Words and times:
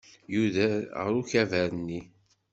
Yudef 0.33 0.75
ɣer 0.99 1.13
ukabar-nni. 1.21 2.01